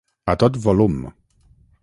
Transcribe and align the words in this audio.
A 0.33 0.35
tot 0.43 0.57
volum. 0.63 0.97